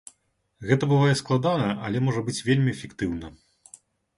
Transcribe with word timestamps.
Гэта 0.69 0.83
бывае 0.93 1.11
складана, 1.21 1.67
але 1.89 1.97
можа 2.07 2.25
быць 2.31 2.37
вельмі 2.51 2.75
эфектыўна. 2.77 3.31